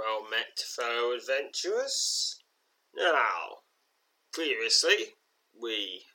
Well 0.00 0.22
met, 0.30 0.58
fellow 0.60 1.12
adventurers. 1.12 2.42
Now, 2.94 3.58
previously, 4.32 5.16
we 5.60 6.06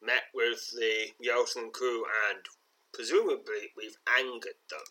met 0.00 0.22
with 0.32 0.70
the 0.70 1.08
Yelton 1.22 1.70
crew 1.70 2.06
and 2.30 2.46
presumably 2.94 3.72
we've 3.76 3.98
angered 4.08 4.56
them. 4.70 4.84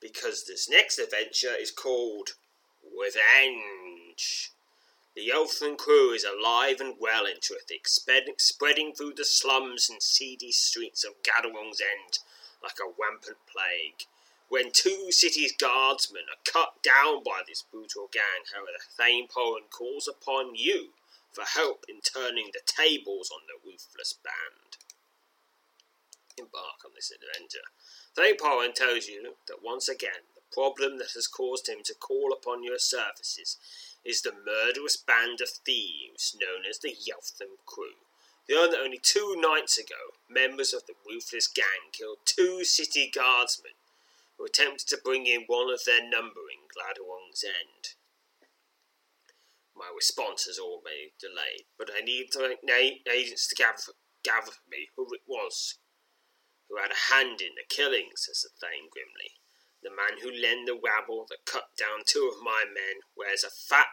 Because 0.00 0.44
this 0.44 0.70
next 0.70 1.00
adventure 1.00 1.56
is 1.58 1.72
called 1.72 2.34
Revenge. 2.96 4.52
The 5.16 5.22
Yelton 5.26 5.76
crew 5.76 6.12
is 6.12 6.22
alive 6.22 6.80
and 6.80 6.94
well 7.00 7.26
and 7.26 7.42
terrific, 7.42 7.88
spreading 7.88 8.92
through 8.94 9.14
the 9.14 9.24
slums 9.24 9.90
and 9.90 10.00
seedy 10.00 10.52
streets 10.52 11.02
of 11.02 11.24
Gadawong's 11.24 11.80
End 11.80 12.20
like 12.62 12.78
a 12.78 12.86
rampant 12.86 13.38
plague. 13.52 14.06
When 14.48 14.70
two 14.70 15.10
city's 15.10 15.52
guardsmen 15.52 16.30
are 16.30 16.50
cut 16.50 16.80
down 16.82 17.24
by 17.24 17.42
this 17.46 17.62
brutal 17.62 18.08
gang, 18.12 18.46
however, 18.54 18.78
Thane 18.96 19.26
Poran 19.26 19.68
calls 19.70 20.06
upon 20.06 20.54
you 20.54 20.90
for 21.32 21.42
help 21.42 21.84
in 21.88 22.00
turning 22.00 22.50
the 22.52 22.60
tables 22.64 23.30
on 23.30 23.42
the 23.48 23.58
ruthless 23.68 24.14
band. 24.22 24.78
Embark 26.38 26.84
on 26.84 26.92
this 26.94 27.10
adventure. 27.10 27.66
Thane 28.14 28.36
Poran 28.36 28.72
tells 28.72 29.08
you 29.08 29.34
that 29.48 29.64
once 29.64 29.88
again 29.88 30.30
the 30.36 30.42
problem 30.52 30.98
that 30.98 31.12
has 31.14 31.26
caused 31.26 31.68
him 31.68 31.82
to 31.84 31.94
call 31.94 32.32
upon 32.32 32.62
your 32.62 32.78
services 32.78 33.56
is 34.04 34.22
the 34.22 34.32
murderous 34.32 34.96
band 34.96 35.40
of 35.40 35.48
thieves 35.48 36.36
known 36.40 36.64
as 36.68 36.78
the 36.78 36.94
Yelton 36.94 37.58
Crew. 37.66 37.98
They 38.48 38.54
learned 38.54 38.74
only 38.74 39.00
two 39.02 39.34
nights 39.36 39.76
ago, 39.76 40.14
members 40.30 40.72
of 40.72 40.86
the 40.86 40.94
ruthless 41.04 41.48
gang 41.48 41.90
killed 41.90 42.18
two 42.24 42.62
city 42.62 43.10
guardsmen 43.12 43.72
who 44.38 44.44
attempted 44.44 44.88
to 44.88 45.00
bring 45.02 45.26
in 45.26 45.44
one 45.46 45.72
of 45.72 45.84
their 45.84 46.02
number 46.02 46.44
in 46.52 46.68
Gladwong's 46.68 47.44
End. 47.44 47.96
My 49.74 49.90
response 49.94 50.44
has 50.44 50.58
been 50.58 51.10
delayed, 51.20 51.66
but 51.78 51.90
I 51.94 52.00
need 52.00 52.32
the 52.32 53.12
agents 53.12 53.48
to 53.48 53.54
gather, 53.54 53.92
gather 54.24 54.52
for 54.52 54.68
me 54.70 54.88
who 54.96 55.06
it 55.12 55.22
was 55.26 55.78
who 56.68 56.78
had 56.78 56.90
a 56.90 57.14
hand 57.14 57.40
in 57.40 57.54
the 57.54 57.64
killing, 57.68 58.10
says 58.16 58.42
the 58.42 58.50
Thane 58.50 58.90
grimly. 58.90 59.38
The 59.82 59.90
man 59.90 60.18
who 60.18 60.30
led 60.30 60.66
the 60.66 60.74
rabble 60.74 61.26
that 61.30 61.46
cut 61.46 61.76
down 61.78 62.02
two 62.04 62.30
of 62.32 62.42
my 62.42 62.64
men 62.66 63.02
wears 63.14 63.44
a 63.44 63.50
fat 63.50 63.86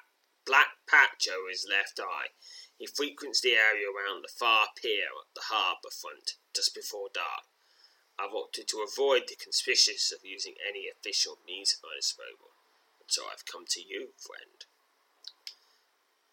black 0.46 0.82
patch 0.88 1.28
over 1.30 1.50
his 1.50 1.68
left 1.70 2.00
eye. 2.00 2.34
He 2.78 2.88
frequents 2.88 3.42
the 3.42 3.54
area 3.54 3.88
around 3.88 4.24
the 4.24 4.34
far 4.34 4.70
pier 4.76 5.14
at 5.14 5.34
the 5.36 5.54
harbour 5.54 5.92
front 5.92 6.34
just 6.56 6.74
before 6.74 7.10
dark. 7.14 7.46
I've 8.20 8.34
opted 8.34 8.68
to 8.70 8.86
avoid 8.86 9.28
the 9.28 9.36
conspicuous 9.36 10.12
of 10.12 10.24
using 10.24 10.56
any 10.62 10.88
official 10.88 11.40
means 11.46 11.74
at 11.74 11.84
my 11.84 11.96
disposal, 11.96 12.54
and 13.00 13.10
so 13.10 13.24
I've 13.32 13.46
come 13.46 13.66
to 13.70 13.82
you, 13.82 14.14
friend. 14.18 14.66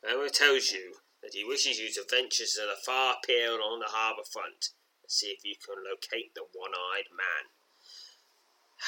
Emma 0.04 0.30
tells 0.30 0.72
you 0.72 1.00
that 1.22 1.34
he 1.34 1.44
wishes 1.44 1.78
you 1.78 1.90
to 1.92 2.04
venture 2.08 2.46
to 2.46 2.60
the 2.60 2.76
far 2.84 3.16
pier 3.24 3.60
on 3.60 3.80
the 3.80 3.92
harbour 3.92 4.24
front 4.24 4.72
and 5.02 5.10
see 5.10 5.28
if 5.28 5.44
you 5.44 5.54
can 5.56 5.84
locate 5.84 6.34
the 6.34 6.44
one-eyed 6.52 7.12
man. 7.12 7.52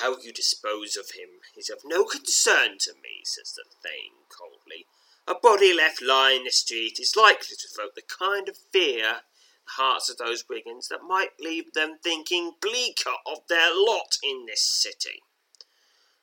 How 0.00 0.16
you 0.18 0.32
dispose 0.32 0.96
of 0.96 1.10
him 1.10 1.44
is 1.56 1.68
of 1.68 1.80
no 1.84 2.04
concern 2.04 2.78
to 2.80 2.94
me, 2.94 3.24
says 3.24 3.52
the 3.52 3.64
Thane 3.82 4.24
coldly. 4.28 4.86
A 5.26 5.34
body 5.34 5.72
left 5.72 6.00
lying 6.00 6.38
in 6.38 6.44
the 6.44 6.50
street 6.50 6.98
is 6.98 7.14
likely 7.14 7.56
to 7.56 7.68
evoke 7.72 7.94
the 7.94 8.02
kind 8.02 8.48
of 8.48 8.56
fear 8.72 9.22
hearts 9.64 10.10
of 10.10 10.18
those 10.18 10.42
brigands 10.42 10.88
that 10.88 11.02
might 11.06 11.40
leave 11.40 11.72
them 11.72 11.98
thinking 12.02 12.52
bleaker 12.60 13.14
of 13.26 13.46
their 13.48 13.70
lot 13.74 14.18
in 14.22 14.46
this 14.46 14.62
city. 14.62 15.22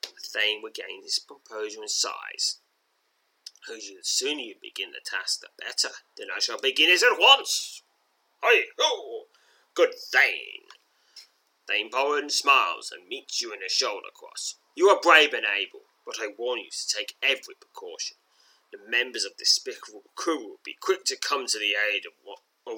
The 0.02 0.40
Thane 0.40 0.64
regained 0.64 1.04
his 1.04 1.20
composure 1.20 1.82
and 1.82 1.90
sighs. 1.90 2.60
the 3.68 4.00
sooner 4.02 4.42
you 4.42 4.56
begin 4.62 4.92
the 4.92 5.02
task, 5.04 5.42
the 5.42 5.50
better. 5.58 5.90
Then 6.18 6.28
I 6.36 6.40
shall 6.40 6.60
begin 6.60 6.90
it 6.90 7.04
at 7.04 7.20
once. 7.20 7.82
Hi 8.42 8.66
ho! 8.78 9.28
Good 9.74 9.94
Thane! 9.96 10.68
Thane 11.68 11.90
Poran 11.92 12.32
smiles 12.32 12.92
and 12.92 13.08
meets 13.08 13.42
you 13.42 13.54
in 13.54 13.62
a 13.64 13.70
shoulder 13.70 14.10
cross. 14.14 14.56
You 14.76 14.90
are 14.90 15.00
brave 15.00 15.34
and 15.34 15.46
able, 15.46 15.82
but 16.06 16.16
I 16.20 16.34
warn 16.38 16.60
you 16.60 16.70
to 16.72 16.88
take 16.88 17.16
every 17.22 17.56
precaution. 17.60 18.18
The 18.72 18.80
members 18.88 19.26
of 19.26 19.38
this 19.38 19.54
despicable 19.56 20.04
crew 20.16 20.40
will 20.40 20.60
be 20.64 20.78
quick 20.80 21.04
to 21.06 21.18
come 21.18 21.48
to 21.48 21.60
the 21.60 21.76
aid 21.76 22.06
of 22.06 22.14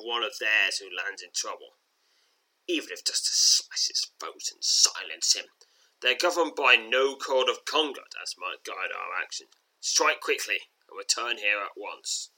one 0.04 0.24
of 0.24 0.40
theirs 0.40 0.78
who 0.78 0.86
lands 0.86 1.22
in 1.22 1.30
trouble, 1.34 1.78
even 2.68 2.90
if 2.92 3.06
just 3.06 3.26
to 3.26 3.32
slice 3.34 3.88
his 3.88 4.08
throat 4.20 4.50
and 4.52 4.64
silence 4.64 5.34
him. 5.34 5.46
They're 6.02 6.16
governed 6.16 6.56
by 6.56 6.76
no 6.76 7.16
code 7.16 7.50
of 7.50 7.66
conduct 7.66 8.16
as 8.22 8.36
might 8.38 8.64
guide 8.64 8.92
our 8.92 9.22
action. 9.22 9.48
Strike 9.80 10.20
quickly 10.20 10.60
and 10.90 10.98
return 10.98 11.38
here 11.38 11.60
at 11.60 11.78
once. 11.78 12.32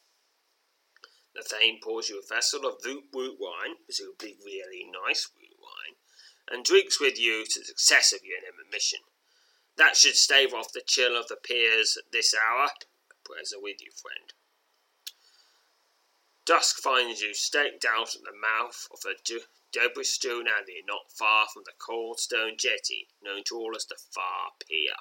The 1.33 1.43
Thane 1.43 1.79
pours 1.81 2.09
you 2.09 2.19
a 2.19 2.25
vessel 2.25 2.65
of 2.67 2.85
root 2.85 3.05
root 3.13 3.39
wine, 3.39 3.77
presumably 3.85 4.37
really 4.45 4.85
nice 4.85 5.29
root 5.35 5.57
wine, 5.59 5.95
and 6.47 6.63
drinks 6.63 6.99
with 6.99 7.17
you 7.17 7.45
to 7.45 7.59
the 7.59 7.65
success 7.65 8.13
of 8.13 8.23
your 8.23 8.37
mission. 8.71 8.99
That 9.77 9.97
should 9.97 10.15
stave 10.15 10.53
off 10.53 10.71
the 10.71 10.81
chill 10.85 11.17
of 11.17 11.27
the 11.27 11.35
piers 11.35 11.97
at 11.97 12.11
this 12.11 12.35
hour. 12.35 12.69
Prayers 13.23 13.53
are 13.53 13.61
with 13.61 13.81
you, 13.81 13.91
friend. 13.91 14.33
Dusk 16.45 16.77
finds 16.77 17.21
you 17.21 17.33
staked 17.33 17.85
out 17.85 18.15
at 18.15 18.23
the 18.23 18.33
mouth 18.33 18.87
of 18.91 19.05
a 19.05 19.15
debris 19.71 20.03
strewn 20.03 20.45
alley 20.47 20.83
not 20.85 21.09
far 21.09 21.47
from 21.47 21.63
the 21.63 21.71
cold 21.77 22.19
stone 22.19 22.57
jetty 22.57 23.07
known 23.21 23.45
to 23.45 23.55
all 23.55 23.75
as 23.75 23.85
the 23.85 23.95
Far 23.95 24.51
Pier. 24.59 24.95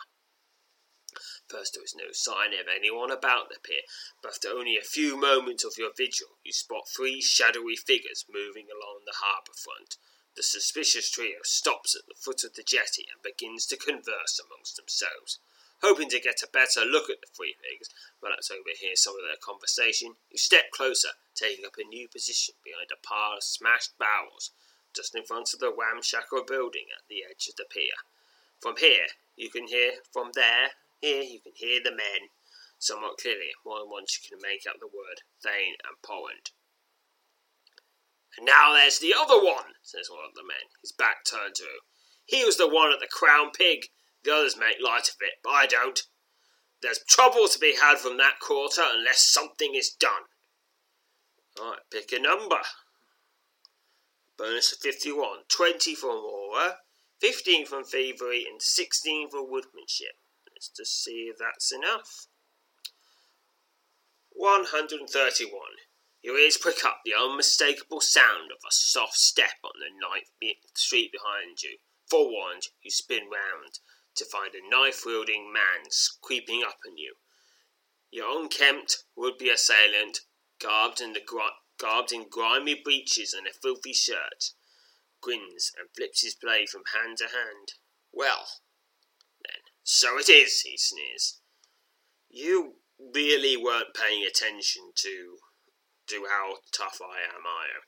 First, 1.48 1.74
there 1.74 1.82
is 1.82 1.96
no 1.96 2.12
sign 2.12 2.54
of 2.54 2.68
anyone 2.68 3.10
about 3.10 3.48
the 3.48 3.58
pier, 3.58 3.82
but 4.22 4.34
after 4.34 4.50
only 4.50 4.76
a 4.76 4.82
few 4.82 5.16
moments 5.16 5.64
of 5.64 5.76
your 5.76 5.92
vigil, 5.92 6.38
you 6.44 6.52
spot 6.52 6.88
three 6.88 7.20
shadowy 7.20 7.74
figures 7.76 8.24
moving 8.30 8.70
along 8.70 9.02
the 9.04 9.16
harbour 9.16 9.52
front. 9.52 9.96
The 10.36 10.44
suspicious 10.44 11.10
trio 11.10 11.40
stops 11.42 11.96
at 11.96 12.06
the 12.06 12.14
foot 12.14 12.44
of 12.44 12.54
the 12.54 12.62
jetty 12.62 13.08
and 13.12 13.20
begins 13.20 13.66
to 13.66 13.76
converse 13.76 14.38
amongst 14.38 14.76
themselves. 14.76 15.40
Hoping 15.82 16.08
to 16.10 16.20
get 16.20 16.42
a 16.42 16.48
better 16.54 16.86
look 16.86 17.10
at 17.10 17.20
the 17.20 17.26
three 17.34 17.58
figures, 17.58 17.90
but 18.22 18.30
to 18.30 18.54
overhear 18.54 18.94
some 18.94 19.18
of 19.18 19.26
their 19.26 19.40
conversation, 19.42 20.14
you 20.30 20.38
step 20.38 20.70
closer, 20.70 21.18
taking 21.34 21.66
up 21.66 21.74
a 21.76 21.84
new 21.84 22.06
position 22.06 22.54
behind 22.62 22.90
a 22.94 23.06
pile 23.06 23.36
of 23.36 23.42
smashed 23.42 23.98
barrels, 23.98 24.52
just 24.94 25.14
in 25.14 25.24
front 25.24 25.52
of 25.52 25.58
the 25.58 25.74
ramshackle 25.74 26.46
building 26.46 26.86
at 26.94 27.02
the 27.08 27.26
edge 27.28 27.48
of 27.48 27.56
the 27.56 27.66
pier. 27.66 27.98
From 28.60 28.76
here, 28.78 29.10
you 29.36 29.50
can 29.50 29.66
hear, 29.66 30.06
from 30.12 30.30
there, 30.34 30.78
here 31.00 31.22
you 31.22 31.40
can 31.40 31.52
hear 31.56 31.80
the 31.82 31.90
men 31.90 32.30
somewhat 32.78 33.18
clearly. 33.18 33.50
More 33.66 33.80
than 33.80 33.90
once 33.90 34.18
you 34.18 34.22
can 34.22 34.38
make 34.40 34.62
out 34.68 34.78
the 34.78 34.86
word 34.86 35.26
Thane 35.42 35.74
and 35.82 35.98
Poran. 36.02 36.46
And 38.38 38.46
now 38.46 38.72
there's 38.72 39.00
the 39.00 39.14
other 39.18 39.42
one, 39.42 39.74
says 39.82 40.08
one 40.08 40.24
of 40.28 40.34
the 40.34 40.46
men, 40.46 40.70
his 40.80 40.92
back 40.92 41.24
turned 41.24 41.56
to 41.56 41.64
you. 41.64 41.80
He 42.24 42.44
was 42.44 42.56
the 42.56 42.68
one 42.68 42.92
at 42.92 43.00
the 43.00 43.10
Crown 43.10 43.50
Pig. 43.50 43.90
The 44.24 44.34
others 44.34 44.56
make 44.56 44.76
light 44.80 45.08
of 45.08 45.16
it, 45.20 45.34
but 45.42 45.50
I 45.50 45.66
don't. 45.66 46.00
There's 46.80 47.04
trouble 47.08 47.48
to 47.48 47.58
be 47.58 47.76
had 47.80 47.98
from 47.98 48.16
that 48.18 48.40
quarter 48.40 48.82
unless 48.84 49.22
something 49.22 49.74
is 49.74 49.90
done. 49.90 50.24
Alright, 51.58 51.80
pick 51.90 52.12
a 52.12 52.18
number. 52.18 52.60
Bonus 54.36 54.72
of 54.72 54.78
51. 54.78 55.44
20 55.48 55.94
for 55.94 56.10
horror, 56.10 56.74
15 57.20 57.66
from 57.66 57.84
thievery, 57.84 58.44
and 58.50 58.60
16 58.60 59.30
for 59.30 59.48
woodmanship. 59.48 60.18
Let's 60.50 60.68
just 60.68 61.02
see 61.04 61.30
if 61.30 61.38
that's 61.38 61.72
enough. 61.72 62.26
131. 64.30 65.52
Your 66.22 66.38
ears 66.38 66.56
prick 66.56 66.84
up 66.84 67.00
the 67.04 67.14
unmistakable 67.14 68.00
sound 68.00 68.50
of 68.50 68.58
a 68.66 68.72
soft 68.72 69.16
step 69.16 69.58
on 69.64 69.72
the 69.78 69.90
night 69.90 70.54
street 70.74 71.12
behind 71.12 71.62
you. 71.62 71.78
Forewarned, 72.08 72.68
you 72.82 72.90
spin 72.90 73.24
round 73.30 73.78
to 74.16 74.24
find 74.24 74.54
a 74.54 74.68
knife 74.68 75.02
wielding 75.04 75.52
man 75.52 75.90
creeping 76.22 76.62
up 76.62 76.78
on 76.86 76.96
you. 76.96 77.14
Your 78.10 78.40
unkempt 78.40 79.04
would 79.16 79.38
be 79.38 79.48
assailant, 79.48 80.20
garbed 80.60 81.00
in, 81.00 81.12
the 81.12 81.20
garbed 81.78 82.12
in 82.12 82.28
grimy 82.28 82.74
breeches 82.74 83.32
and 83.32 83.46
a 83.46 83.52
filthy 83.52 83.92
shirt, 83.92 84.50
grins 85.20 85.72
and 85.78 85.88
flips 85.96 86.22
his 86.22 86.34
blade 86.34 86.68
from 86.68 86.82
hand 86.92 87.18
to 87.18 87.24
hand. 87.24 87.72
Well, 88.12 88.46
then, 89.42 89.62
so 89.82 90.18
it 90.18 90.28
is, 90.28 90.60
he 90.60 90.76
sneers. 90.76 91.40
You 92.28 92.74
really 92.98 93.56
weren't 93.56 93.94
paying 93.94 94.24
attention 94.24 94.92
to 94.96 95.38
to 96.08 96.26
how 96.28 96.56
tough 96.72 97.00
I 97.00 97.22
am, 97.22 97.46
are 97.46 97.66
you? 97.66 97.80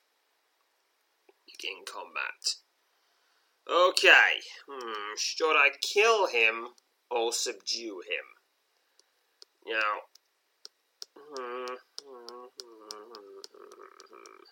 Begin 1.46 1.84
combat. 1.84 2.63
Okay, 3.70 4.40
hmm, 4.68 5.14
should 5.16 5.56
I 5.56 5.70
kill 5.80 6.26
him 6.26 6.68
or 7.10 7.32
subdue 7.32 8.02
him? 8.06 8.26
Now, 9.66 10.00
hmm, 11.16 11.74
hmm, 12.04 12.46
hmm, 12.62 13.40
hmm, 14.10 14.42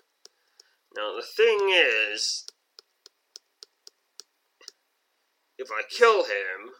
now 0.96 1.14
the 1.14 1.22
thing 1.36 1.58
is, 1.70 2.46
if 5.58 5.68
I 5.70 5.82
kill 5.90 6.24
him, 6.24 6.70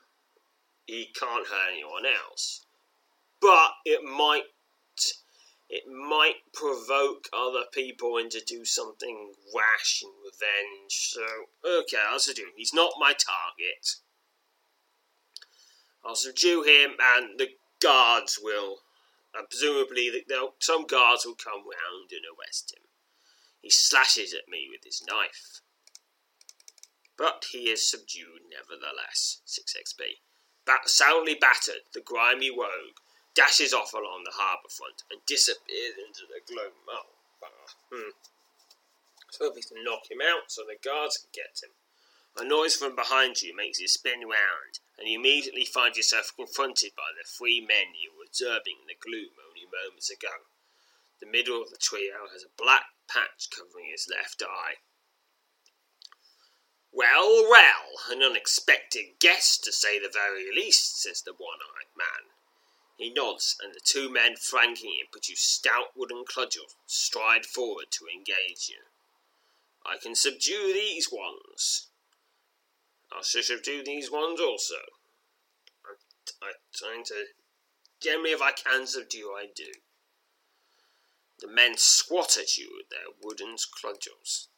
he 0.87 1.12
can't 1.14 1.46
hurt 1.46 1.73
anyone 1.73 2.06
else. 2.06 2.64
But 3.40 3.73
it 3.85 4.02
might 4.02 4.44
it 5.73 5.89
might 5.89 6.53
provoke 6.53 7.31
other 7.33 7.65
people 7.73 8.19
into 8.19 8.43
do 8.47 8.63
something 8.63 9.33
rash 9.55 10.03
in 10.03 10.11
revenge. 10.23 10.91
So, 10.91 11.23
okay, 11.67 11.97
I'll 12.11 12.19
subdue 12.19 12.43
him. 12.43 12.53
He's 12.57 12.75
not 12.75 12.93
my 12.99 13.15
target. 13.15 13.97
I'll 16.05 16.15
subdue 16.15 16.63
him, 16.63 16.97
and 17.01 17.41
the 17.41 17.49
guards 17.81 18.39
will, 18.43 18.81
and 19.35 19.49
presumably, 19.49 20.11
some 20.59 20.87
guards 20.87 21.25
will 21.25 21.37
come 21.37 21.63
round 21.63 22.11
and 22.11 22.21
arrest 22.39 22.75
him. 22.77 22.85
He 23.63 23.71
slashes 23.71 24.35
at 24.35 24.51
me 24.51 24.69
with 24.71 24.85
his 24.85 25.03
knife. 25.09 25.63
But 27.17 27.47
he 27.51 27.71
is 27.71 27.91
subdued 27.91 28.43
nevertheless. 28.51 29.41
6 29.47 29.75
XP. 29.75 30.03
Bat- 30.67 30.91
soundly 30.91 31.35
battered, 31.35 31.85
the 31.95 32.03
grimy 32.03 32.51
rogue 32.51 32.99
dashes 33.34 33.73
off 33.73 33.93
along 33.93 34.25
the 34.25 34.37
harbour 34.37 34.69
front 34.69 35.02
and 35.11 35.25
disappears 35.26 35.96
into 35.96 36.26
the 36.29 36.40
gloom. 36.46 36.73
Oh, 36.88 37.08
hmm. 37.93 38.11
So 39.31 39.52
we 39.55 39.62
can 39.62 39.82
knock 39.84 40.11
him 40.11 40.20
out 40.20 40.52
so 40.52 40.62
the 40.62 40.76
guards 40.76 41.17
can 41.17 41.31
get 41.32 41.62
him. 41.62 41.73
A 42.37 42.44
noise 42.44 42.76
from 42.76 42.96
behind 42.96 43.43
you 43.43 43.55
makes 43.55 43.79
you 43.79 43.88
spin 43.88 44.20
round, 44.25 44.81
and 44.96 45.06
you 45.06 45.19
immediately 45.19 45.67
find 45.67 45.96
yourself 45.96 46.32
confronted 46.34 46.93
by 46.96 47.12
the 47.12 47.29
three 47.29 47.61
men 47.61 47.93
you 48.00 48.12
were 48.17 48.25
observing 48.25 48.81
in 48.81 48.88
the 48.88 48.96
gloom 48.96 49.37
only 49.37 49.69
moments 49.69 50.08
ago. 50.11 50.49
The 51.20 51.26
middle 51.26 51.61
of 51.61 51.70
the 51.70 51.76
trio 51.76 52.28
has 52.32 52.43
a 52.43 52.56
black 52.56 52.87
patch 53.08 53.49
covering 53.55 53.90
his 53.90 54.08
left 54.08 54.43
eye. 54.43 54.81
Well, 56.90 57.49
well, 57.49 57.88
an 58.11 58.23
unexpected 58.23 59.20
guest, 59.20 59.64
to 59.64 59.73
say 59.73 59.99
the 59.99 60.11
very 60.12 60.49
least, 60.55 61.00
says 61.00 61.23
the 61.23 61.32
one 61.32 61.61
eyed 61.61 61.93
man. 61.96 62.32
He 62.97 63.11
nods, 63.11 63.56
and 63.61 63.75
the 63.75 63.81
two 63.81 64.09
men 64.11 64.37
flanking 64.37 64.94
him 64.94 65.06
produce 65.11 65.41
stout 65.41 65.97
wooden 65.97 66.25
cudgels, 66.25 66.77
stride 66.87 67.47
forward 67.47 67.91
to 67.93 68.06
engage 68.06 68.69
you. 68.69 68.83
I 69.85 69.97
can 69.99 70.15
subdue 70.15 70.73
these 70.73 71.11
ones. 71.11 71.89
I 73.11 73.23
shall 73.23 73.43
subdue 73.43 73.83
these 73.85 74.11
ones 74.11 74.41
also. 74.41 74.77
I'm, 75.85 75.97
I'm 76.43 76.55
trying 76.75 77.05
to. 77.05 77.27
Generally, 78.00 78.33
if 78.33 78.43
I 78.43 78.53
can 78.53 78.87
subdue, 78.87 79.35
I 79.37 79.47
do. 79.55 79.73
The 81.38 81.49
men 81.49 81.77
squat 81.77 82.37
at 82.37 82.56
you 82.56 82.71
with 82.77 82.88
their 82.88 83.12
wooden 83.21 83.56
cudgels. 83.81 84.49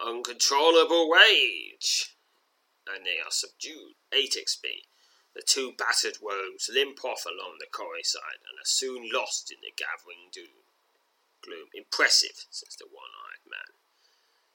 Uncontrollable 0.00 1.10
rage! 1.10 2.16
And 2.86 3.04
they 3.04 3.18
are 3.18 3.30
subdued. 3.30 3.94
8 4.12 4.36
XP. 4.38 4.86
The 5.34 5.42
two 5.42 5.72
battered 5.72 6.18
woes 6.22 6.70
limp 6.72 7.04
off 7.04 7.26
along 7.26 7.58
the 7.58 7.66
quarry 7.66 8.04
side 8.04 8.38
and 8.48 8.58
are 8.58 8.64
soon 8.64 9.10
lost 9.12 9.50
in 9.50 9.58
the 9.62 9.72
gathering 9.76 10.30
doom. 10.32 10.62
Gloom. 11.42 11.68
Impressive, 11.74 12.46
says 12.50 12.76
the 12.78 12.86
one 12.86 13.10
eyed 13.26 13.42
man. 13.50 13.74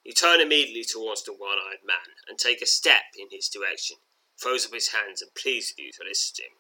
You 0.04 0.14
turn 0.14 0.40
immediately 0.40 0.86
towards 0.86 1.24
the 1.24 1.34
one 1.34 1.60
eyed 1.60 1.84
man 1.86 2.16
and 2.28 2.40
take 2.40 2.62
a 2.62 2.66
step 2.66 3.12
in 3.18 3.28
his 3.30 3.50
direction, 3.50 3.98
throws 4.42 4.66
up 4.66 4.74
his 4.74 4.94
hands 4.94 5.22
and 5.22 5.36
pleads 5.36 5.74
with 5.76 5.86
you 5.86 5.92
to 5.92 6.08
listen 6.08 6.36
to 6.38 6.44
him. 6.44 6.58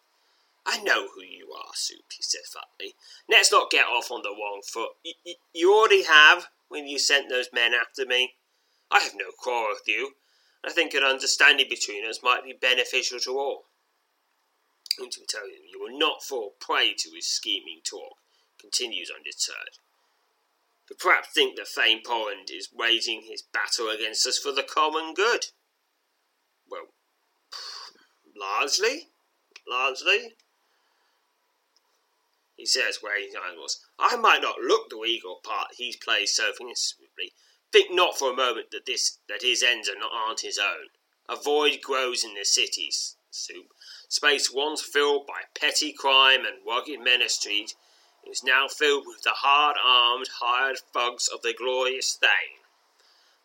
I 0.65 0.83
know 0.83 1.07
who 1.07 1.23
you 1.23 1.53
are, 1.53 1.71
Zoop, 1.75 2.11
he 2.11 2.21
said 2.21 2.45
fatly. 2.45 2.95
Let's 3.29 3.51
not 3.51 3.71
get 3.71 3.87
off 3.87 4.11
on 4.11 4.21
the 4.21 4.29
wrong 4.29 4.61
foot. 4.61 4.91
Y- 5.05 5.13
y- 5.25 5.35
you 5.53 5.73
already 5.73 6.03
have 6.03 6.49
when 6.67 6.87
you 6.87 6.99
sent 6.99 7.29
those 7.29 7.53
men 7.53 7.73
after 7.73 8.05
me. 8.05 8.35
I 8.91 8.99
have 8.99 9.15
no 9.15 9.31
quarrel 9.31 9.69
with 9.71 9.87
you. 9.87 10.15
I 10.63 10.71
think 10.71 10.93
an 10.93 11.03
understanding 11.03 11.67
between 11.69 12.05
us 12.05 12.21
might 12.21 12.43
be 12.43 12.53
beneficial 12.53 13.19
to 13.21 13.39
all 13.39 13.68
to 15.07 15.25
tell 15.25 15.45
him 15.45 15.63
you 15.71 15.79
will 15.79 15.97
not 15.97 16.23
fall 16.23 16.55
prey 16.59 16.93
to 16.97 17.11
his 17.11 17.27
scheming 17.27 17.81
talk, 17.83 18.17
continues 18.59 19.09
undeterred. 19.09 19.79
You 20.89 20.95
perhaps 20.95 21.29
think 21.29 21.55
that 21.55 21.67
Thane 21.67 22.01
Porrand 22.03 22.49
is 22.49 22.73
waging 22.73 23.23
his 23.23 23.43
battle 23.43 23.89
against 23.89 24.25
us 24.25 24.39
for 24.39 24.51
the 24.51 24.63
common 24.63 25.13
good. 25.13 25.45
Well, 26.67 26.87
largely, 28.35 29.09
largely. 29.67 30.33
He 32.55 32.65
says 32.65 33.01
where 33.01 33.21
his 33.21 33.35
eyes. 33.35 33.79
I 33.97 34.15
might 34.17 34.41
not 34.41 34.59
look 34.59 34.89
the 34.89 34.97
regal 34.97 35.39
part 35.43 35.75
he 35.75 35.95
plays 36.03 36.35
so 36.35 36.51
innocently. 36.59 37.33
Think 37.71 37.91
not 37.93 38.17
for 38.17 38.31
a 38.31 38.35
moment 38.35 38.71
that 38.71 38.85
this 38.85 39.19
that 39.29 39.43
his 39.43 39.61
ends 39.61 39.87
are 39.87 39.95
not 39.95 40.11
aren't 40.11 40.41
his 40.41 40.57
own. 40.57 40.89
A 41.29 41.35
void 41.35 41.81
grows 41.81 42.23
in 42.23 42.33
the 42.33 42.43
cities, 42.43 43.15
Zoop, 43.31 43.71
Space 44.09 44.51
once 44.51 44.81
filled 44.81 45.27
by 45.27 45.41
petty 45.53 45.93
crime 45.93 46.39
and 46.39 46.65
rugged 46.67 46.99
ministry 46.99 47.67
is 48.25 48.43
now 48.43 48.67
filled 48.67 49.05
with 49.07 49.21
the 49.21 49.31
hard-armed, 49.31 50.27
hired 50.39 50.79
thugs 50.93 51.27
of 51.27 51.41
the 51.41 51.53
glorious 51.53 52.17
Thane. 52.19 52.59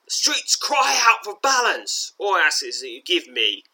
The 0.07 0.11
streets 0.11 0.57
cry 0.57 1.01
out 1.07 1.25
for 1.25 1.37
balance, 1.43 2.13
or 2.19 2.39
asses 2.39 2.81
that 2.81 2.89
you 2.89 3.03
give 3.03 3.29
me, 3.29 3.65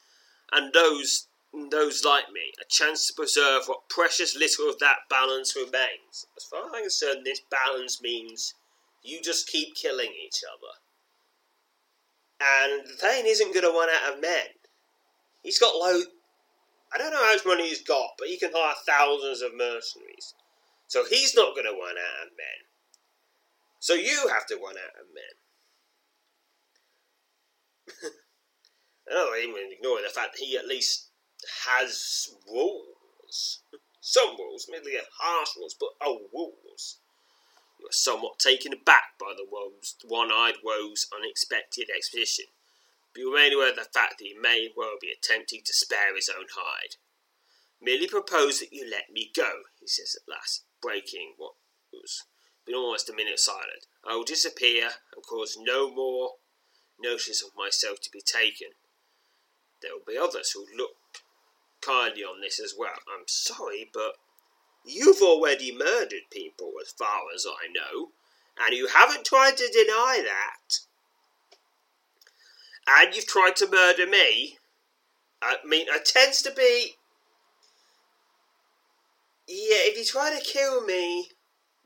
and 0.52 0.72
those 0.72 1.26
those 1.52 2.04
like 2.04 2.30
me, 2.32 2.52
a 2.60 2.64
chance 2.68 3.06
to 3.08 3.14
preserve 3.14 3.66
what 3.66 3.88
precious 3.88 4.36
little 4.36 4.68
of 4.68 4.78
that 4.78 5.08
balance 5.08 5.56
remains. 5.56 6.26
As 6.36 6.44
far 6.44 6.60
as 6.60 6.70
I'm 6.72 6.82
concerned, 6.82 7.26
this 7.26 7.40
balance 7.40 8.00
means 8.00 8.54
you 9.02 9.20
just 9.20 9.48
keep 9.48 9.74
killing 9.74 10.12
each 10.24 10.42
other. 10.44 10.74
And 12.40 12.86
the 12.86 12.92
Thane 12.94 13.26
isn't 13.26 13.52
going 13.52 13.66
to 13.66 13.76
run 13.76 13.88
out 13.90 14.14
of 14.14 14.20
men. 14.20 14.46
He's 15.42 15.58
got 15.58 15.74
low, 15.74 16.02
I 16.92 16.98
don't 16.98 17.12
know 17.12 17.24
how 17.24 17.34
much 17.34 17.46
money 17.46 17.68
he's 17.68 17.82
got, 17.82 18.10
but 18.18 18.28
he 18.28 18.38
can 18.38 18.50
hire 18.54 18.74
thousands 18.86 19.42
of 19.42 19.52
mercenaries. 19.56 20.34
So 20.88 21.04
he's 21.04 21.36
not 21.36 21.54
going 21.54 21.66
to 21.66 21.70
run 21.70 21.96
out 21.96 22.26
of 22.26 22.32
men. 22.36 22.66
So 23.78 23.94
you 23.94 24.28
have 24.28 24.46
to 24.46 24.56
run 24.56 24.76
out 24.76 25.00
of 25.00 25.06
men. 25.14 25.34
I 29.10 29.14
don't 29.14 29.38
even 29.38 29.72
ignoring 29.72 30.04
the 30.04 30.10
fact 30.10 30.34
that 30.34 30.44
he 30.44 30.56
at 30.56 30.66
least 30.66 31.10
has 31.66 32.34
rules. 32.48 33.62
Some 34.00 34.36
rules, 34.38 34.66
maybe 34.68 34.98
harsh 35.20 35.50
rules, 35.56 35.76
but 35.78 35.90
oh, 36.00 36.22
rules. 36.34 36.98
You 37.78 37.86
are 37.86 37.92
somewhat 37.92 38.38
taken 38.38 38.72
aback 38.72 39.18
by 39.18 39.34
the 39.36 39.46
one-eyed 40.08 40.56
woe's 40.64 41.06
unexpected 41.14 41.88
expedition 41.94 42.46
but 43.12 43.20
you 43.20 43.32
remain 43.32 43.54
aware 43.54 43.70
of 43.70 43.76
the 43.76 43.82
fact 43.82 44.18
that 44.18 44.24
he 44.24 44.34
may 44.34 44.68
well 44.76 44.96
be 45.00 45.10
attempting 45.10 45.62
to 45.64 45.72
spare 45.74 46.14
his 46.14 46.28
own 46.28 46.46
hide. 46.54 46.96
Merely 47.80 48.06
propose 48.06 48.60
that 48.60 48.72
you 48.72 48.88
let 48.88 49.10
me 49.10 49.30
go, 49.34 49.50
he 49.80 49.86
says 49.86 50.14
at 50.14 50.30
last, 50.30 50.64
breaking 50.82 51.34
what 51.36 51.54
was 51.92 52.24
been 52.66 52.74
almost 52.74 53.08
a 53.08 53.12
minute 53.12 53.38
silent. 53.38 53.86
I 54.06 54.14
will 54.14 54.24
disappear 54.24 54.90
and 55.14 55.24
cause 55.24 55.56
no 55.58 55.92
more 55.92 56.34
notice 57.00 57.42
of 57.42 57.50
myself 57.56 58.00
to 58.02 58.10
be 58.12 58.20
taken. 58.20 58.68
There 59.82 59.92
will 59.92 60.04
be 60.06 60.18
others 60.18 60.52
who 60.52 60.66
look 60.76 60.92
kindly 61.80 62.22
on 62.22 62.40
this 62.40 62.60
as 62.60 62.74
well. 62.78 63.00
I'm 63.08 63.24
sorry, 63.26 63.90
but 63.92 64.16
you've 64.84 65.22
already 65.22 65.74
murdered 65.74 66.30
people 66.30 66.72
as 66.82 66.92
far 66.92 67.22
as 67.34 67.46
I 67.46 67.68
know, 67.72 68.10
and 68.58 68.76
you 68.76 68.88
haven't 68.88 69.24
tried 69.24 69.56
to 69.56 69.72
deny 69.72 70.22
that 70.22 70.80
and 72.98 73.14
you've 73.14 73.26
tried 73.26 73.56
to 73.56 73.70
murder 73.70 74.06
me, 74.06 74.58
I 75.42 75.56
mean, 75.64 75.86
it 75.88 76.04
tends 76.04 76.42
to 76.42 76.50
be. 76.52 76.96
Yeah, 79.48 79.88
if 79.90 79.96
you 79.96 80.04
try 80.04 80.36
to 80.36 80.44
kill 80.44 80.82
me 80.82 81.28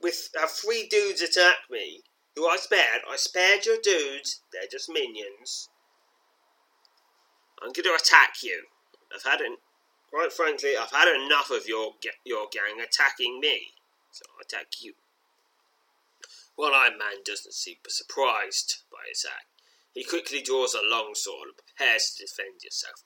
with 0.01 0.29
have 0.39 0.51
three 0.51 0.87
dudes 0.87 1.23
attack 1.23 1.57
me, 1.71 2.03
who 2.37 2.47
I 2.47 2.57
spared, 2.57 3.03
I 3.11 3.17
spared 3.17 3.65
your 3.65 3.79
dudes. 3.83 4.43
They're 4.53 4.69
just 4.71 4.91
minions. 4.91 5.69
I'm 7.63 7.73
to 7.73 7.99
attack 7.99 8.43
you. 8.43 8.65
I've 9.15 9.23
had 9.23 9.41
an, 9.41 9.57
quite 10.11 10.33
frankly, 10.33 10.77
I've 10.79 10.91
had 10.91 11.09
enough 11.09 11.51
of 11.51 11.67
your 11.67 11.93
your 12.25 12.47
gang 12.53 12.83
attacking 12.83 13.41
me, 13.41 13.69
so 14.11 14.25
I'll 14.35 14.43
attack 14.43 14.67
you. 14.83 14.95
One-eyed 16.57 16.99
man 16.99 17.23
doesn't 17.25 17.55
seem 17.55 17.77
surprised 17.89 18.83
by 18.91 18.99
his 19.09 19.25
act. 19.25 19.54
He 19.95 20.03
quickly 20.03 20.43
draws 20.43 20.75
a 20.75 20.83
long 20.83 21.15
sword 21.15 21.49
and 21.49 21.57
prepares 21.57 22.13
to 22.17 22.25
defend 22.25 22.61
himself. 22.61 23.05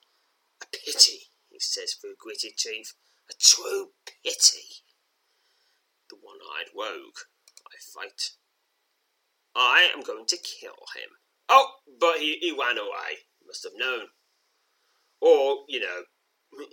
A 0.61 0.65
pity, 0.65 1.29
he 1.49 1.59
says 1.59 1.93
through 1.93 2.15
gritted 2.19 2.57
teeth. 2.57 2.93
A 3.29 3.33
true 3.39 3.91
pity. 4.05 4.83
The 6.09 6.17
one-eyed 6.19 6.73
rogue. 6.75 7.19
I 7.67 7.77
fight. 7.93 8.31
I 9.55 9.91
am 9.95 10.01
going 10.01 10.25
to 10.25 10.37
kill 10.37 10.77
him. 10.95 11.09
Oh, 11.47 11.73
but 11.99 12.17
he, 12.17 12.37
he 12.41 12.51
ran 12.51 12.79
away. 12.79 13.27
Must 13.45 13.63
have 13.63 13.73
known. 13.75 14.07
Or, 15.21 15.65
you 15.67 15.79
know, 15.81 16.03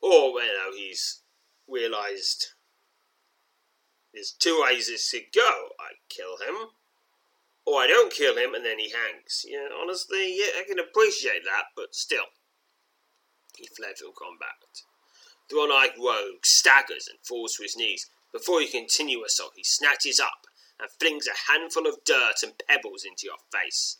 or, 0.00 0.40
you 0.40 0.46
know, 0.46 0.74
he's 0.74 1.20
realised 1.68 2.46
there's 4.14 4.32
two 4.32 4.62
ways 4.64 4.88
could 5.10 5.24
go. 5.34 5.68
I 5.80 5.94
kill 6.08 6.36
him, 6.46 6.68
or 7.66 7.80
I 7.80 7.86
don't 7.86 8.12
kill 8.12 8.36
him 8.36 8.54
and 8.54 8.64
then 8.64 8.78
he 8.78 8.90
hangs. 8.90 9.44
Yeah, 9.48 9.68
honestly, 9.80 10.36
yeah, 10.36 10.60
I 10.60 10.64
can 10.66 10.78
appreciate 10.78 11.44
that, 11.44 11.72
but 11.76 11.94
still. 11.94 12.26
He 13.56 13.66
fled 13.66 13.98
from 13.98 14.12
combat. 14.18 14.58
The 15.48 15.56
one-eyed 15.56 15.98
rogue 15.98 16.44
staggers 16.44 17.08
and 17.08 17.18
falls 17.22 17.56
to 17.56 17.62
his 17.62 17.76
knees. 17.76 18.08
Before 18.32 18.60
he 18.60 18.66
continue 18.66 19.22
assault, 19.24 19.52
he 19.56 19.62
snatches 19.62 20.18
up 20.18 20.46
and 20.80 20.90
flings 20.90 21.28
a 21.28 21.52
handful 21.52 21.86
of 21.86 22.04
dirt 22.04 22.42
and 22.42 22.52
pebbles 22.68 23.04
into 23.04 23.26
your 23.26 23.38
face. 23.52 23.98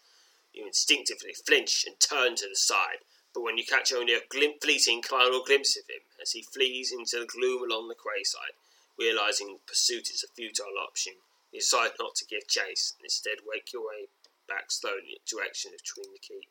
You 0.52 0.66
instinctively 0.66 1.34
flinch 1.34 1.84
and 1.86 1.98
turn 2.00 2.36
to 2.36 2.48
the 2.48 2.56
side, 2.56 3.04
but 3.32 3.42
when 3.42 3.58
you 3.58 3.64
catch 3.64 3.92
only 3.92 4.14
a 4.14 4.20
glim- 4.28 4.58
fleeting 4.60 5.02
final 5.02 5.42
glimpse 5.44 5.76
of 5.76 5.88
him 5.88 6.02
as 6.20 6.32
he 6.32 6.42
flees 6.42 6.92
into 6.92 7.18
the 7.18 7.26
gloom 7.26 7.62
along 7.62 7.88
the 7.88 7.94
quayside, 7.94 8.54
realizing 8.98 9.58
pursuit 9.66 10.08
is 10.10 10.24
a 10.24 10.32
futile 10.34 10.78
option, 10.82 11.14
you 11.54 11.60
decide 11.60 11.92
not 12.00 12.16
to 12.16 12.26
give 12.26 12.48
chase 12.48 12.94
and 12.98 13.06
instead 13.06 13.46
wake 13.46 13.72
your 13.72 13.86
way 13.86 14.10
back 14.50 14.74
slowly 14.74 15.14
in 15.14 15.22
the 15.22 15.30
direction 15.30 15.70
of 15.72 15.86
Twin 15.86 16.18
Keep. 16.20 16.50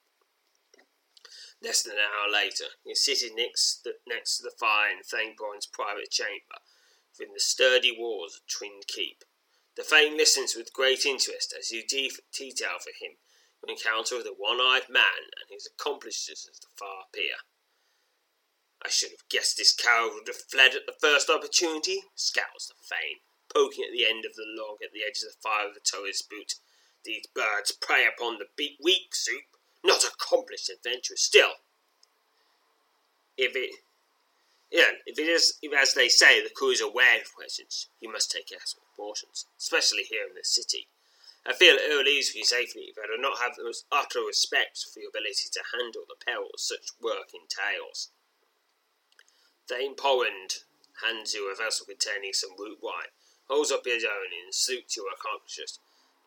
Less 1.61 1.83
than 1.83 1.99
an 1.99 1.99
hour 1.99 2.31
later, 2.31 2.71
you're 2.85 2.95
sitting 2.95 3.35
next, 3.35 3.83
the, 3.83 3.99
next 4.07 4.37
to 4.37 4.43
the 4.43 4.55
fire 4.57 4.95
in 4.95 5.03
Thane 5.03 5.35
Porin's 5.35 5.67
private 5.67 6.09
chamber 6.09 6.63
within 7.11 7.33
the 7.33 7.43
sturdy 7.43 7.91
walls 7.91 8.39
of 8.39 8.47
Twin 8.47 8.79
Keep. 8.87 9.23
The 9.75 9.83
Thane 9.83 10.15
listens 10.15 10.55
with 10.55 10.73
great 10.73 11.05
interest 11.05 11.53
as 11.57 11.69
you 11.69 11.83
de- 11.83 12.11
detail 12.31 12.79
for 12.79 12.95
him 12.95 13.19
your 13.59 13.75
encounter 13.75 14.15
with 14.15 14.25
the 14.25 14.35
one-eyed 14.37 14.87
man 14.89 15.31
and 15.35 15.47
his 15.49 15.67
accomplices 15.67 16.47
at 16.47 16.61
the 16.61 16.71
far 16.77 17.11
pier. 17.13 17.43
I 18.83 18.89
should 18.89 19.11
have 19.11 19.27
guessed 19.29 19.57
this 19.57 19.75
coward 19.75 20.11
would 20.15 20.27
have 20.27 20.49
fled 20.51 20.75
at 20.75 20.85
the 20.85 20.99
first 20.99 21.29
opportunity, 21.29 22.03
scowls 22.15 22.67
the 22.67 22.75
Thane, 22.83 23.22
poking 23.53 23.85
at 23.85 23.91
the 23.91 24.05
end 24.05 24.25
of 24.25 24.35
the 24.35 24.45
log 24.47 24.81
at 24.83 24.91
the 24.93 25.03
edge 25.05 25.21
of 25.21 25.29
the 25.31 25.41
fire 25.41 25.67
with 25.67 25.77
a 25.77 25.85
towel's 25.85 26.21
boot. 26.21 26.55
These 27.05 27.27
birds 27.27 27.71
prey 27.71 28.05
upon 28.07 28.39
the 28.39 28.47
be- 28.55 28.77
weak 28.81 29.13
soup, 29.13 29.57
not 29.83 30.03
accomplished 30.03 30.69
adventurers. 30.69 31.21
Still, 31.21 31.51
if 33.37 33.55
it, 33.55 33.75
yeah, 34.71 34.97
if 35.05 35.19
it 35.19 35.27
is, 35.27 35.59
if 35.61 35.73
as 35.73 35.93
they 35.93 36.07
say, 36.07 36.41
the 36.41 36.49
crew 36.49 36.71
is 36.71 36.81
aware 36.81 37.21
of 37.21 37.33
presence, 37.37 37.89
you 37.99 38.11
must 38.11 38.31
take 38.31 38.49
careful 38.49 38.81
precautions, 38.95 39.45
especially 39.57 40.03
here 40.03 40.25
in 40.27 40.35
the 40.35 40.43
city. 40.43 40.87
I 41.45 41.51
feel 41.51 41.75
it 41.75 41.91
will 41.91 42.07
ease 42.07 42.31
for 42.31 42.37
you 42.37 42.45
safely, 42.45 42.93
but 42.95 43.05
I 43.11 43.17
do 43.17 43.21
not 43.21 43.39
have 43.39 43.55
the 43.55 43.65
most 43.65 43.85
utter 43.91 44.21
respect 44.21 44.79
for 44.93 45.01
your 45.01 45.09
ability 45.09 45.51
to 45.51 45.61
handle 45.75 46.03
the 46.07 46.15
perils 46.15 46.63
such 46.63 46.95
work 47.01 47.35
entails. 47.35 48.09
Thane 49.67 49.95
Porin 49.95 50.63
hands 51.03 51.33
you 51.33 51.51
a 51.51 51.55
vessel 51.55 51.85
containing 51.85 52.31
some 52.31 52.51
root 52.57 52.79
wine, 52.81 53.11
holds 53.53 53.71
up 53.71 53.85
his 53.85 54.03
own 54.03 54.33
and 54.33 54.49
salutes 54.53 54.97
your 54.97 55.05
accomplishments. 55.13 55.77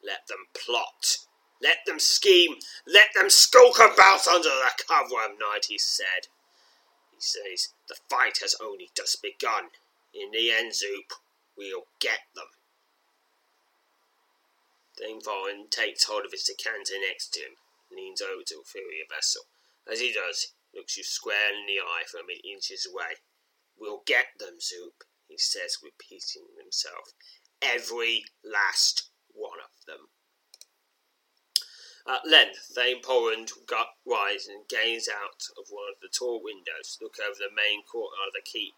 Let 0.04 0.28
them 0.28 0.46
plot. 0.54 1.18
Let 1.60 1.78
them 1.86 1.98
scheme. 1.98 2.54
Let 2.86 3.10
them 3.14 3.30
skulk 3.30 3.78
about 3.78 4.28
under 4.28 4.48
the 4.48 4.70
cover 4.86 5.26
of 5.26 5.38
night, 5.38 5.66
he 5.68 5.78
said. 5.78 6.30
He 7.10 7.18
says, 7.18 7.72
the 7.88 7.96
fight 8.08 8.38
has 8.42 8.54
only 8.62 8.90
just 8.94 9.22
begun. 9.22 9.74
In 10.14 10.30
the 10.30 10.52
end, 10.52 10.74
Zoop, 10.74 11.12
we'll 11.58 11.90
get 11.98 12.30
them. 12.36 12.46
Thane 14.96 15.20
Porin 15.20 15.70
takes 15.70 16.04
hold 16.04 16.24
of 16.24 16.32
his 16.32 16.44
decanter 16.44 16.94
next 17.08 17.34
to 17.34 17.40
him, 17.40 17.56
leans 17.92 18.22
over 18.22 18.44
to 18.46 18.62
fill 18.64 18.92
your 18.96 19.10
vessel. 19.10 19.42
As 19.90 20.00
he 20.00 20.12
does, 20.12 20.52
looks 20.74 20.96
you 20.96 21.04
square 21.04 21.52
in 21.52 21.66
the 21.66 21.80
eye 21.80 22.04
from 22.06 22.26
inches 22.44 22.86
away. 22.90 23.20
We'll 23.78 24.02
get 24.06 24.26
them, 24.38 24.60
Zoop, 24.60 25.04
he 25.28 25.38
says, 25.38 25.78
repeating 25.82 26.46
himself. 26.60 27.12
Every 27.60 28.24
last 28.44 29.10
one 29.32 29.58
of 29.60 29.84
them. 29.86 30.08
At 32.06 32.26
length, 32.26 32.70
Thane 32.74 33.02
Porin 33.02 33.50
rises 34.06 34.46
and 34.46 34.68
gains 34.68 35.08
out 35.08 35.48
of 35.58 35.66
one 35.70 35.90
of 35.92 36.00
the 36.00 36.08
tall 36.08 36.40
windows 36.42 36.96
to 36.96 37.04
look 37.04 37.16
over 37.18 37.38
the 37.38 37.50
main 37.50 37.82
courtyard 37.82 38.28
of 38.28 38.34
the 38.34 38.42
keep 38.42 38.74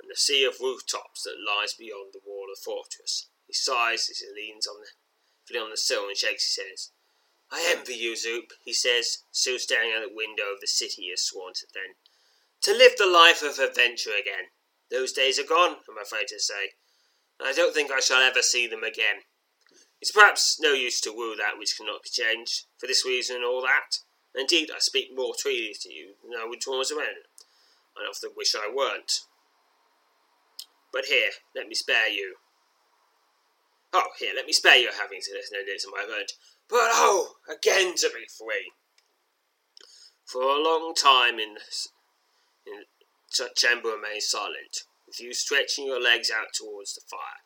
and 0.00 0.10
the 0.10 0.16
sea 0.16 0.44
of 0.44 0.60
rooftops 0.60 1.22
that 1.22 1.38
lies 1.38 1.74
beyond 1.74 2.12
the 2.12 2.24
wall 2.26 2.50
of 2.50 2.58
the 2.58 2.64
fortress. 2.64 3.28
He 3.46 3.52
sighs 3.52 4.10
as 4.10 4.18
he 4.18 4.28
leans 4.34 4.66
on 4.66 4.76
the, 4.80 5.58
on 5.58 5.70
the 5.70 5.76
sill 5.76 6.08
and 6.08 6.16
shakes 6.16 6.54
his 6.54 6.64
head. 6.64 6.78
I 7.50 7.72
envy 7.76 7.94
you, 7.94 8.16
Zoop, 8.16 8.52
he 8.64 8.72
says, 8.72 9.22
still 9.30 9.58
staring 9.58 9.92
out 9.92 10.02
the 10.08 10.14
window 10.14 10.52
of 10.52 10.60
the 10.60 10.66
city 10.66 11.02
he 11.02 11.10
has 11.10 11.22
sworn 11.22 11.54
to 11.54 11.66
then. 11.72 11.94
To 12.62 12.72
live 12.72 12.96
the 12.96 13.06
life 13.06 13.42
of 13.42 13.58
adventure 13.58 14.10
again. 14.18 14.50
Those 14.90 15.12
days 15.12 15.38
are 15.38 15.44
gone, 15.44 15.76
I'm 15.88 16.02
afraid 16.02 16.28
to 16.28 16.38
say. 16.38 16.72
and 17.38 17.48
I 17.48 17.52
don't 17.52 17.74
think 17.74 17.90
I 17.90 18.00
shall 18.00 18.22
ever 18.22 18.42
see 18.42 18.66
them 18.66 18.84
again. 18.84 19.22
It's 20.00 20.12
perhaps 20.12 20.58
no 20.60 20.72
use 20.72 21.00
to 21.02 21.12
woo 21.12 21.34
that 21.36 21.58
which 21.58 21.76
cannot 21.76 22.02
be 22.02 22.10
changed, 22.10 22.66
for 22.78 22.86
this 22.86 23.04
reason 23.04 23.36
and 23.36 23.44
all 23.44 23.62
that. 23.62 23.98
Indeed, 24.34 24.70
I 24.74 24.78
speak 24.78 25.10
more 25.14 25.34
freely 25.40 25.74
to 25.80 25.92
you 25.92 26.14
than 26.22 26.38
I 26.38 26.46
would 26.46 26.60
to 26.62 26.70
one's 26.70 26.92
around. 26.92 27.24
I 27.96 28.08
often 28.08 28.30
wish 28.36 28.54
I 28.54 28.72
weren't. 28.72 29.20
But 30.92 31.06
here, 31.06 31.30
let 31.56 31.68
me 31.68 31.74
spare 31.74 32.08
you. 32.08 32.36
Oh, 33.92 34.08
here, 34.18 34.32
let 34.34 34.46
me 34.46 34.52
spare 34.52 34.76
you 34.76 34.90
having 34.90 35.20
to 35.20 35.32
listen 35.32 35.58
to 35.58 35.64
this 35.64 35.86
my 35.90 36.04
word. 36.06 36.32
But 36.68 36.90
oh, 36.92 37.34
again 37.48 37.94
to 37.96 38.10
be 38.10 38.26
free. 38.26 38.72
For 40.26 40.42
a 40.42 40.62
long 40.62 40.94
time 40.94 41.38
in, 41.38 41.56
in 42.66 42.84
chamber 43.56 43.90
remained 43.90 44.22
silent, 44.22 44.84
with 45.06 45.20
you 45.20 45.34
stretching 45.34 45.86
your 45.86 46.00
legs 46.00 46.30
out 46.30 46.52
towards 46.54 46.94
the 46.94 47.02
fire, 47.08 47.42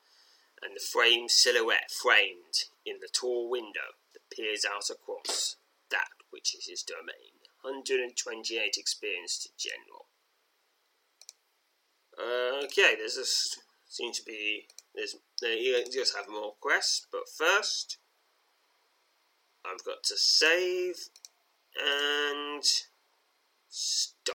and 0.62 0.76
the 0.76 0.80
framed 0.80 1.30
silhouette 1.30 1.90
framed 1.90 2.66
in 2.85 2.97
the 3.00 3.09
tall 3.12 3.50
window 3.50 3.97
that 4.12 4.35
peers 4.35 4.64
out 4.64 4.90
across 4.90 5.57
that 5.90 6.09
which 6.30 6.54
is 6.54 6.66
his 6.66 6.83
domain. 6.83 7.38
128 7.62 8.76
experience 8.76 9.38
to 9.38 9.49
general. 9.59 10.07
Uh, 12.16 12.64
okay, 12.64 12.95
there's 12.97 13.16
this 13.16 13.57
seems 13.88 14.18
to 14.18 14.25
be 14.25 14.66
there's 14.95 15.16
you 15.42 15.85
just 15.92 16.16
have 16.16 16.28
more 16.28 16.54
quests, 16.61 17.07
but 17.11 17.23
first 17.37 17.99
I've 19.64 19.85
got 19.85 20.02
to 20.04 20.16
save 20.16 20.97
and 21.76 22.64
stop. 23.68 24.38